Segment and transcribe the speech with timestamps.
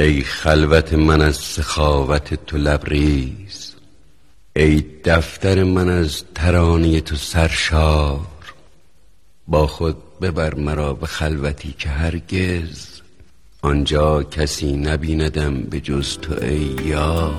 [0.00, 3.74] ای خلوت من از سخاوت تو لبریز
[4.56, 8.20] ای دفتر من از ترانه تو سرشار
[9.48, 12.86] با خود ببر مرا به خلوتی که هرگز
[13.62, 17.34] آنجا کسی نبیندم به جز تو ای یا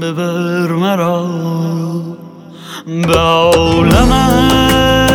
[0.00, 1.26] ببر مرا
[2.86, 5.07] به عالمت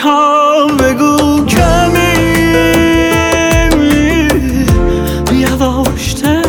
[0.00, 2.10] موجها بگو کمی
[5.32, 6.44] یواشتر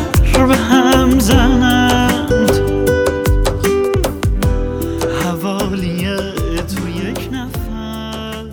[0.48, 2.32] به هم زنند.
[5.24, 6.08] حوالی
[6.64, 8.46] تو یک نفر.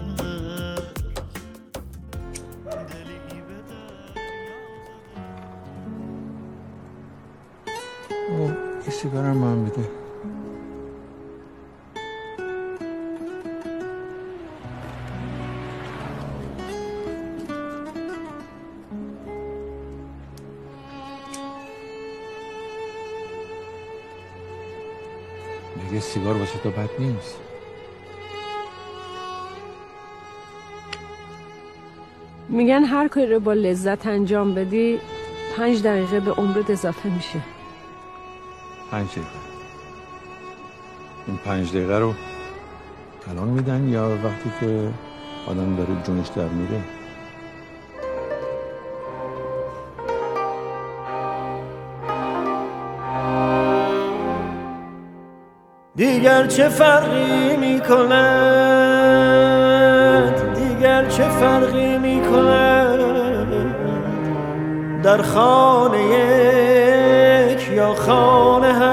[8.31, 8.51] او
[8.87, 10.08] یه سیگارم من بده.
[25.87, 27.37] دیگه سیگار واسه تو بد نیست.
[32.49, 34.99] میگن هر کاری رو با لذت انجام بدی
[35.57, 37.41] پنج دقیقه به عمرت اضافه میشه.
[38.91, 39.29] پنج دقیقه.
[41.27, 42.15] این پنج دقیقه رو
[43.31, 44.91] الان میدن یا وقتی که
[45.47, 46.98] آدم داره جونش در میره؟
[55.99, 58.05] دیگر چه فرقی می کند
[60.55, 63.49] دیگر چه فرقی می کند
[65.03, 66.03] در خانه
[67.53, 68.89] یک یا خانه هفت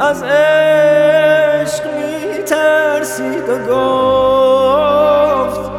[0.00, 5.70] از عشق می ترسید و گفت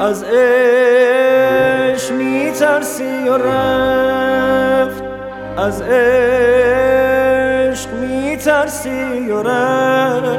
[0.00, 0.52] از عشق
[2.12, 5.02] می ترسی و رفت
[5.56, 6.53] از عشق
[8.34, 10.34] می ترسی و رفت؟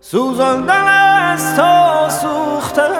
[0.00, 0.88] سوزاندن
[1.32, 2.94] از تا سوختن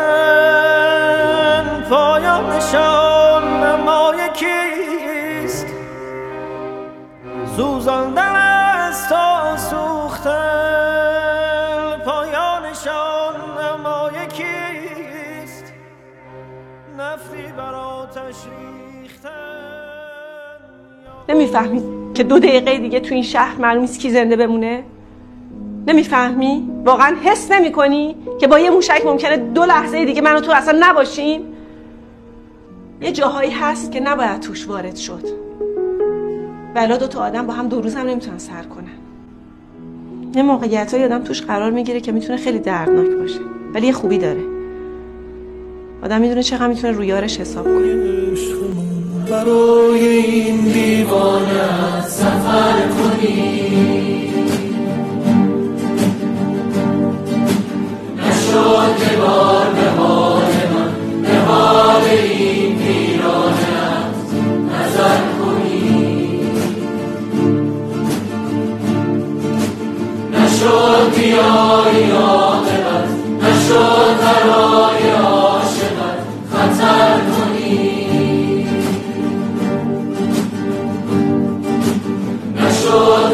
[1.90, 5.66] پایانشان نمای کیست؟
[7.56, 9.97] سوزاندن از تا سوختن
[21.28, 21.82] نمی‌فهمی
[22.14, 24.84] که دو دقیقه دیگه تو این شهر معلوم نیست کی زنده بمونه؟
[25.86, 30.52] نمی‌فهمی؟ واقعا حس نمی‌کنی که با یه موشک ممکنه دو لحظه دیگه من و تو
[30.52, 31.40] اصلا نباشیم؟
[33.00, 35.22] یه جاهایی هست که نباید توش وارد شد.
[36.74, 38.98] ولا دو تا آدم با هم دو روز هم نمی‌تونن سر کنن.
[40.34, 43.40] یه موقعیت آدم توش قرار می‌گیره که می‌تونه خیلی دردناک باشه
[43.74, 44.57] ولی یه خوبی داره.
[46.02, 47.94] آدم می‌دونه چقدر می‌تونه روی یارش حساب کنه.
[49.30, 54.37] برای این دیوانه سفر کنی.